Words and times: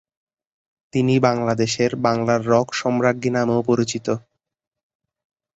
তিনি 0.93 1.15
বাংলাদেশের 1.19 1.91
"বাংলার 2.05 2.41
রক 2.47 2.67
সম্রাজ্ঞী" 2.73 3.29
নামেও 3.31 3.61
পরিচিত। 3.61 4.07